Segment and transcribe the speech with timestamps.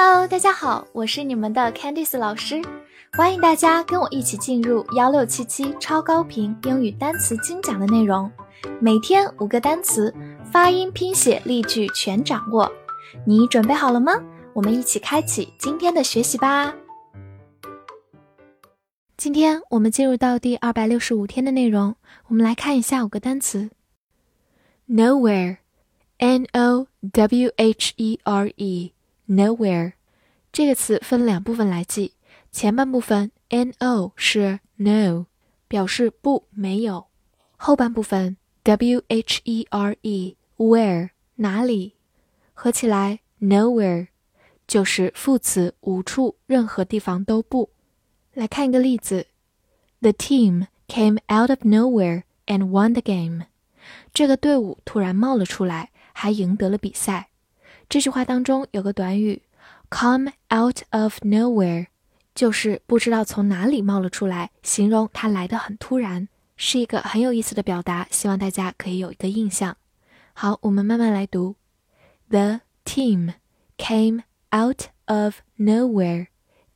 [0.00, 2.62] Hello，大家好，我是你们的 Candice 老师，
[3.14, 8.30] 欢迎大家跟我一起进入幺六七七超高频英语单词精讲的内容，
[8.80, 10.14] 每天五个单词，
[10.52, 12.70] 发音、拼写、例句全掌握，
[13.26, 14.12] 你准备好了吗？
[14.52, 16.72] 我们一起开启今天的学习吧。
[19.16, 21.96] 今天我们进入到第二百六十五天的内容，
[22.28, 23.70] 我们来看一下五个单词
[24.88, 28.92] ：nowhere，n o w h e r e。
[29.28, 29.92] Nowhere，
[30.50, 32.14] 这个词分两部分来记。
[32.50, 35.26] 前半部分 no 是 no，
[35.68, 37.08] 表示不没有；
[37.58, 41.96] 后半部分 w h e r e where 哪里，
[42.54, 44.08] 合起来 nowhere
[44.66, 47.70] 就是副词无处任何地方都不。
[48.32, 49.26] 来看一个例子
[50.00, 53.44] ：The team came out of nowhere and won the game。
[54.14, 57.28] 这个队伍突然冒了出来，还赢得了比赛。
[57.88, 59.40] 这句话当中有个短语
[59.88, 61.86] ，come out of nowhere，
[62.34, 69.78] 就是不知道从哪里冒了出来，形容它来的很突然，是一个很有意思的表达，希望大家可以有一个印象。
[70.34, 71.56] 好，我们慢慢来读
[72.28, 73.32] ：The team
[73.78, 74.22] came
[74.54, 76.26] out of nowhere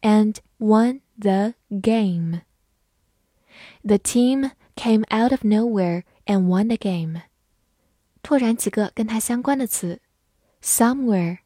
[0.00, 2.40] and won the game.
[3.82, 7.22] The team came out of nowhere and won the game.
[8.22, 10.00] 拓展几个跟它相关的词。
[10.61, 11.39] somewhere,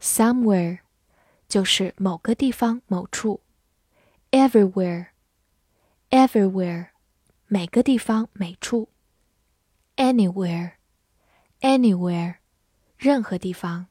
[0.00, 0.78] somewhere
[1.48, 3.40] 就是某个地方、某处。
[4.30, 5.08] everywhere,
[6.10, 6.88] everywhere
[7.46, 8.88] 每个地方、每处。
[9.96, 10.72] anywhere,
[11.60, 12.36] anywhere
[12.96, 13.86] 任何地方。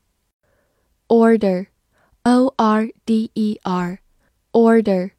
[1.08, 1.68] order,
[2.24, 4.00] o r d e r,
[4.52, 5.12] order,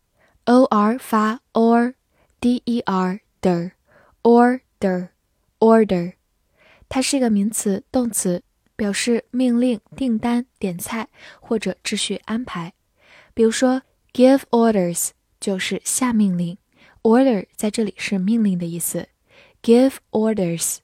[0.44, 3.72] o r 发 or，d e r 的，
[4.22, 5.10] order,
[5.58, 6.14] order
[6.88, 8.42] 它是一个名词、动词。
[8.75, 11.07] 表示命令、订单、点菜
[11.39, 12.73] 或者秩序安排。
[13.33, 13.81] 比如说
[14.13, 15.09] ，give orders
[15.39, 16.57] 就是下命令
[17.03, 19.09] ，order 在这里是命令的意思
[19.61, 20.77] ，give orders。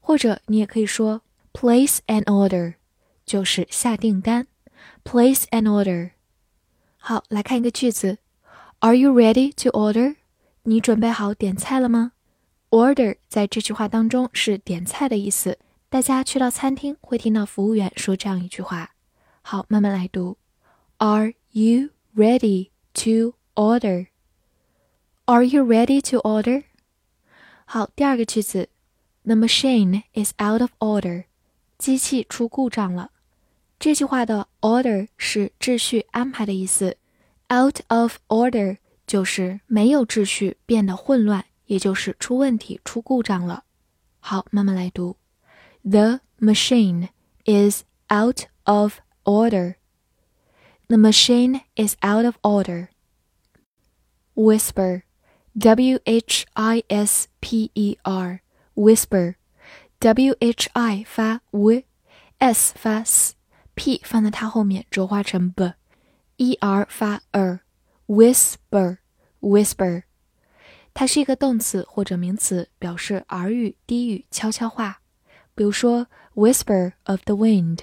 [0.00, 1.22] 或者你也可以说
[1.52, 2.74] ，place an order
[3.24, 4.46] 就是下订单
[5.04, 6.10] ，place an order。
[6.96, 8.18] 好，来看一个句子
[8.80, 10.16] ，Are you ready to order？
[10.62, 12.12] 你准备好点菜了吗
[12.70, 15.58] ？order 在这句话当中是点菜的意思。
[15.96, 18.90] 大家去到餐厅会听到服务员说这样一句话，
[19.40, 20.36] 好，慢慢来读。
[20.98, 24.08] Are you ready to order?
[25.24, 26.64] Are you ready to order?
[27.64, 28.68] 好，第二个句子
[29.24, 31.24] ，The machine is out of order.
[31.78, 33.12] 机器出故障了。
[33.78, 36.98] 这句话的 order 是秩序安排的意思
[37.50, 38.76] ，out of order
[39.06, 43.64] 就是没有秩序，变得混乱，也就是出问题、出故障了。
[44.20, 45.16] 好，慢慢来读。
[45.85, 47.09] The machine
[47.45, 49.75] is out of order.
[50.87, 52.89] The machine is out of order.
[54.35, 55.03] Whisper,
[55.57, 58.41] W H I S P E R,
[58.75, 59.35] whisper,
[59.99, 68.97] W H I 发 w，s 发 s，p 放在它后面浊化成 b，e r 发 er，whisper,
[69.41, 70.03] whisper，
[70.93, 75.01] 它是一个动词或者名词，表示耳语、低语、悄悄话。
[75.55, 77.79] 比如说，whisper of the wind，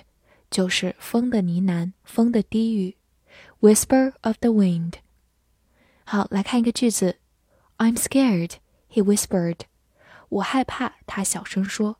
[0.51, 2.97] 就是风的呢喃，风的低语。
[3.61, 4.95] whisper of the wind。
[6.05, 7.19] 好，来看一个句子，
[7.77, 8.53] I'm scared.
[8.91, 9.61] He whispered.
[10.29, 11.99] 我害怕，他小声说。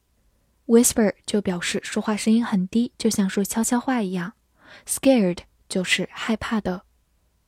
[0.67, 4.33] whisper 就表示说话声音很低，就像说悄悄话一样。
[4.87, 5.39] scared
[5.69, 6.83] 就是害怕的。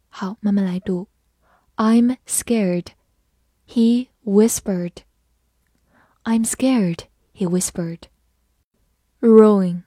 [0.08, 1.08] 好，慢慢来读，
[1.76, 2.88] I'm scared.
[3.66, 5.02] He whispered.
[6.24, 7.04] I'm scared.
[7.32, 8.00] He whispered.
[9.24, 9.82] ruin,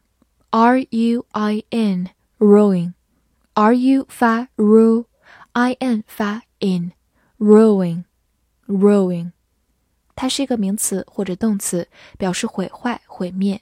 [0.52, 2.94] r u i n, ruin,
[3.54, 8.04] r u 发 ru，i n 发 in，ruin,
[8.68, 9.32] ruin，
[10.16, 13.62] 它是一个名词或者动词，表示毁坏、毁灭。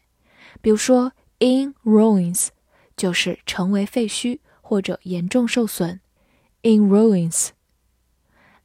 [0.61, 2.49] 比如说，in ruins
[2.97, 6.02] 就是成为废墟或者严重受损。
[6.63, 7.49] in ruins。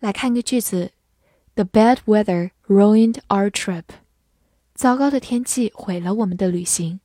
[0.00, 0.92] 来看个句子：
[1.54, 3.84] The bad weather ruined our trip。
[4.74, 7.00] 糟糕的天气毁了我们的旅行。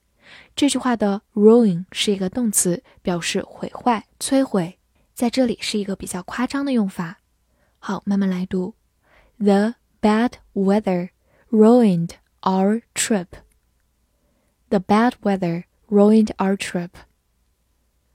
[0.57, 4.79] 这句话的 ruin 是一个动词，表示毁坏、摧毁，
[5.13, 7.19] 在这里是一个比较夸张的用法。
[7.79, 8.75] 好，慢慢来读
[9.37, 11.11] ：The bad weather
[11.51, 13.27] ruined our trip.
[14.71, 16.89] The bad weather ruined our trip.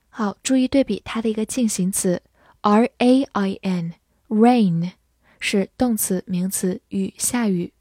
[0.09, 2.23] 好，注意对比它的一个进行词
[2.61, 3.93] r a i n
[4.27, 4.93] rain
[5.39, 7.71] 是动词、名词，雨、下雨。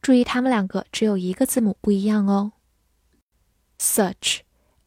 [0.00, 2.52] 注意，它们两个只有一个字母不一样哦。
[3.79, 4.39] Such,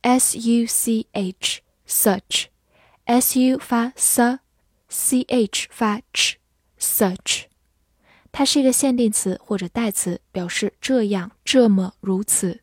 [0.03, 7.44] s u c h, such，s u 发 s，c h 发 ch，such，
[8.31, 12.61] 它是一个限定词或者代词，表示这样、这么、如此。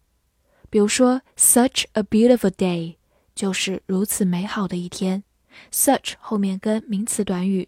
[0.69, 2.97] 比如说，such a beautiful day，
[3.33, 5.23] 就是如此美好的一天。
[5.71, 7.67] such 后面跟名词短语，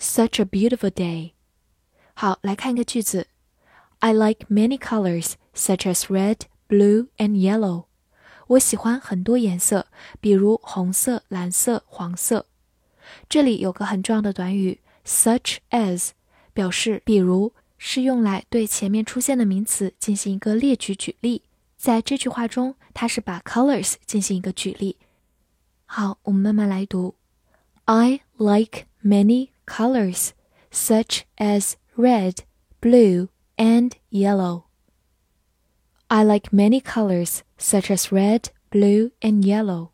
[0.00, 1.30] such a beautiful day。
[2.14, 3.28] 好，来看一个句子：
[4.00, 7.85] I like many colors such as red, blue, and yellow。
[8.47, 9.87] 我喜欢很多颜色，
[10.21, 12.45] 比如红色、蓝色、黄色。
[13.27, 16.11] 这里有个很重要的短语，such as，
[16.53, 21.43] 表示比如，是用来对前面出现的名词进行一个列举举例。
[21.75, 24.97] 在这句话中，它是把 colors 进行一个举例。
[25.85, 27.15] 好，我们慢慢来读。
[27.85, 30.29] I like many colors,
[30.71, 32.35] such as red,
[32.79, 34.68] blue, and yellow.
[36.08, 39.90] I like many colors, such as red, blue, and yellow.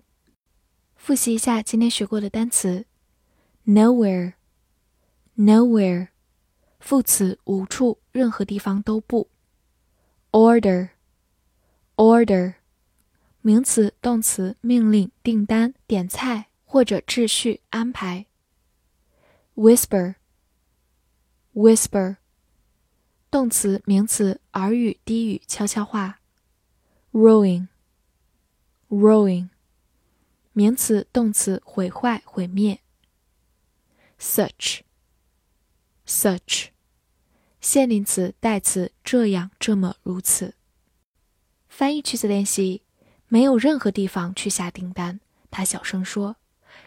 [0.97, 2.85] 复习一下今天学过的单词：
[3.67, 4.35] nowhere,
[5.37, 6.09] nowhere，
[6.79, 9.31] 副词无处，任何地方都不。
[10.33, 10.91] order
[11.97, 12.57] order，
[13.41, 18.27] 名词、动词、命令、订单、点菜或者秩序、安排。
[19.55, 22.17] whisper，whisper，
[23.36, 26.22] 动词、名词、耳语、低语、悄悄话。
[27.12, 27.68] Rowing。
[28.88, 29.50] Rowing
[30.54, 32.80] 名词、动词、毁坏、毁灭。
[34.18, 34.78] such，such，
[37.60, 40.56] 限定词、代词，这样、这么、如此。
[41.68, 42.84] 翻译句子练习：
[43.28, 45.20] 没有任何地方去下订单。
[45.52, 46.38] 他小声说：“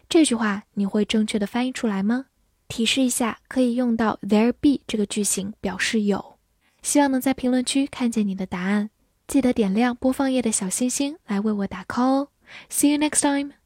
[0.09, 2.29] 这句话你会正确的翻译出来吗？”
[2.69, 6.38] 提示一下，可以用到 there be 这个句型表示有。
[6.83, 8.91] 希望能在评论区看见你的答案。
[9.27, 12.29] 记得点亮播放页的小星星来为我打 call 哦。
[12.71, 13.58] See you next time.